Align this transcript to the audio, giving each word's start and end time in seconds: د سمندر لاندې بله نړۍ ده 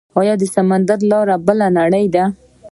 د 0.41 0.43
سمندر 0.55 0.99
لاندې 1.11 1.35
بله 1.47 1.67
نړۍ 1.77 2.05
ده 2.15 2.23